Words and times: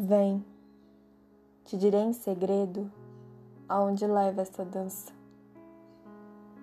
Vem, 0.00 0.44
te 1.64 1.76
direi 1.76 2.02
em 2.02 2.12
segredo 2.12 2.88
aonde 3.68 4.06
leva 4.06 4.42
essa 4.42 4.64
dança. 4.64 5.12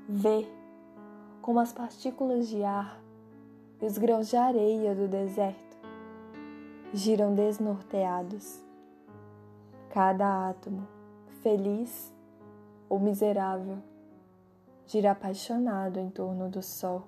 Vê 0.08 0.48
como 1.42 1.60
as 1.60 1.74
partículas 1.74 2.48
de 2.48 2.64
ar 2.64 2.98
e 3.82 3.86
os 3.86 3.98
grãos 3.98 4.30
de 4.30 4.38
areia 4.38 4.96
do 4.96 5.06
deserto 5.10 5.78
giram 6.94 7.36
desnorteados. 7.36 8.64
Cada 9.90 10.48
átomo, 10.48 10.88
feliz 11.42 12.16
ou 12.88 13.00
miserável, 13.00 13.80
gira 14.88 15.12
apaixonado 15.12 16.00
em 16.00 16.10
torno 16.10 16.50
do 16.50 16.62
sol. 16.62 17.04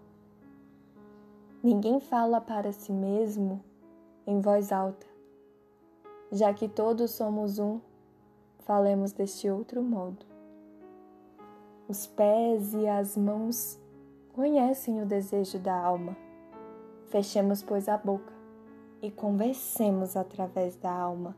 Ninguém 1.63 2.01
fala 2.01 2.41
para 2.41 2.73
si 2.73 2.91
mesmo 2.91 3.63
em 4.25 4.41
voz 4.41 4.73
alta, 4.73 5.16
já 6.31 6.53
que 6.53 6.67
todos 6.67 7.11
somos 7.11 7.59
um, 7.59 7.79
falemos 8.59 9.11
deste 9.11 9.49
outro 9.49 9.81
modo. 9.81 10.25
Os 11.87 12.05
pés 12.05 12.73
e 12.73 12.87
as 12.87 13.15
mãos 13.15 13.79
conhecem 14.33 15.01
o 15.01 15.05
desejo 15.05 15.57
da 15.57 15.73
alma. 15.73 16.15
Fechemos, 17.09 17.63
pois, 17.63 17.87
a 17.87 17.97
boca 17.97 18.33
e 19.01 19.09
conversemos 19.09 20.17
através 20.17 20.75
da 20.75 20.91
alma. 20.91 21.35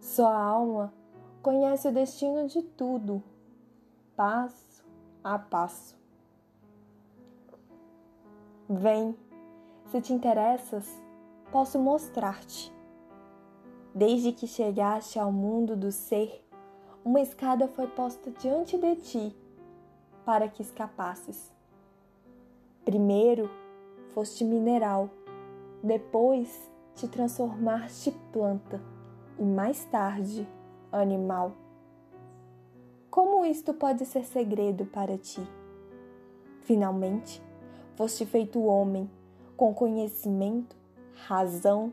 Só 0.00 0.26
a 0.26 0.42
alma 0.42 0.92
conhece 1.42 1.88
o 1.88 1.92
destino 1.92 2.46
de 2.48 2.62
tudo, 2.62 3.22
passo 4.16 4.84
a 5.22 5.38
passo. 5.38 5.96
Vem, 8.68 9.16
se 9.90 10.00
te 10.00 10.12
interessas, 10.12 10.90
posso 11.52 11.78
mostrar-te. 11.78 12.73
Desde 13.94 14.32
que 14.32 14.48
chegaste 14.48 15.20
ao 15.20 15.30
mundo 15.30 15.76
do 15.76 15.92
ser, 15.92 16.44
uma 17.04 17.20
escada 17.20 17.68
foi 17.68 17.86
posta 17.86 18.28
diante 18.32 18.76
de 18.76 18.96
ti 18.96 19.36
para 20.24 20.48
que 20.48 20.62
escapasses. 20.62 21.52
Primeiro 22.84 23.48
foste 24.12 24.42
mineral, 24.44 25.08
depois 25.80 26.68
te 26.96 27.06
transformaste 27.06 28.10
planta 28.32 28.82
e 29.38 29.44
mais 29.44 29.84
tarde 29.84 30.44
animal. 30.90 31.52
Como 33.08 33.44
isto 33.44 33.72
pode 33.72 34.04
ser 34.06 34.24
segredo 34.24 34.86
para 34.86 35.16
ti? 35.16 35.40
Finalmente, 36.62 37.40
foste 37.94 38.26
feito 38.26 38.60
homem 38.64 39.08
com 39.56 39.72
conhecimento, 39.72 40.74
razão 41.14 41.92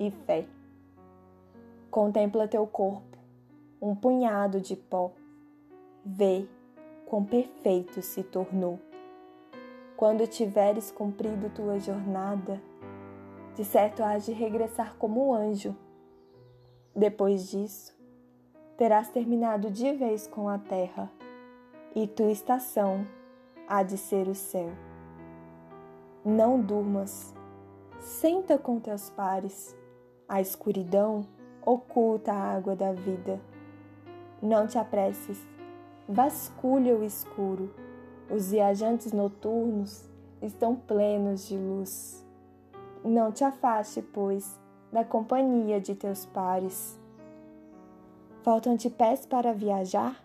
e 0.00 0.10
fé. 0.10 0.46
Contempla 1.92 2.48
teu 2.48 2.66
corpo, 2.66 3.18
um 3.78 3.94
punhado 3.94 4.62
de 4.62 4.74
pó. 4.74 5.12
Vê 6.02 6.48
quão 7.04 7.22
perfeito 7.22 8.00
se 8.00 8.22
tornou. 8.22 8.78
Quando 9.94 10.26
tiveres 10.26 10.90
cumprido 10.90 11.50
tua 11.50 11.78
jornada, 11.78 12.62
de 13.54 13.62
certo 13.62 14.02
hás 14.02 14.24
de 14.24 14.32
regressar 14.32 14.96
como 14.96 15.34
anjo. 15.34 15.76
Depois 16.96 17.50
disso, 17.50 17.94
terás 18.78 19.10
terminado 19.10 19.70
de 19.70 19.92
vez 19.92 20.26
com 20.26 20.48
a 20.48 20.56
terra, 20.58 21.12
e 21.94 22.06
tua 22.06 22.30
estação 22.30 23.06
há 23.68 23.82
de 23.82 23.98
ser 23.98 24.28
o 24.28 24.34
céu. 24.34 24.70
Não 26.24 26.58
durmas, 26.58 27.34
senta 28.00 28.56
com 28.56 28.80
teus 28.80 29.10
pares, 29.10 29.76
a 30.26 30.40
escuridão 30.40 31.26
oculta 31.64 32.32
a 32.32 32.54
água 32.54 32.74
da 32.74 32.92
vida. 32.92 33.40
Não 34.40 34.66
te 34.66 34.78
apresses, 34.78 35.40
vasculha 36.08 36.96
o 36.96 37.04
escuro, 37.04 37.72
os 38.30 38.50
viajantes 38.50 39.12
noturnos 39.12 40.08
estão 40.40 40.74
plenos 40.74 41.46
de 41.46 41.56
luz. 41.56 42.26
Não 43.04 43.30
te 43.30 43.44
afaste, 43.44 44.02
pois, 44.02 44.58
da 44.92 45.04
companhia 45.04 45.80
de 45.80 45.94
teus 45.94 46.26
pares. 46.26 46.98
Faltam-te 48.42 48.90
pés 48.90 49.24
para 49.24 49.52
viajar? 49.52 50.22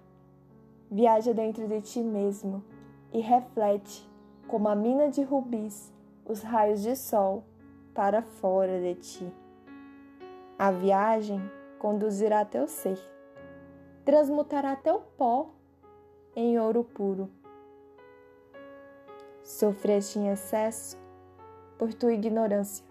Viaja 0.90 1.34
dentro 1.34 1.68
de 1.68 1.82
ti 1.82 2.00
mesmo 2.02 2.64
e 3.14 3.20
reflete, 3.20 4.08
como 4.48 4.68
a 4.68 4.76
mina 4.76 5.10
de 5.10 5.22
rubis, 5.22 5.92
os 6.26 6.42
raios 6.42 6.82
de 6.82 6.96
sol 6.96 7.44
para 7.94 8.22
fora 8.22 8.80
de 8.80 8.96
ti. 8.96 9.32
A 10.60 10.72
viagem 10.72 11.40
conduzirá 11.78 12.44
teu 12.44 12.68
ser, 12.68 13.00
transmutará 14.04 14.76
teu 14.76 15.00
pó 15.16 15.50
em 16.36 16.60
ouro 16.60 16.84
puro. 16.84 17.30
Sofreste 19.44 20.18
em 20.18 20.30
excesso 20.30 20.98
por 21.78 21.94
tua 21.94 22.14
ignorância. 22.14 22.84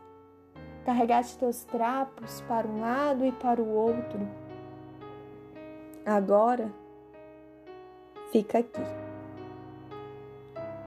Carregaste 0.85 1.39
teus 1.39 1.65
trapos 1.65 2.41
para 2.43 2.69
um 2.69 2.81
lado 2.81 3.25
e 3.25 3.33
para 3.33 3.61
o 3.61 3.69
outro. 3.69 4.21
Agora, 6.05 6.73
fica 8.31 8.59
aqui. 8.59 9.06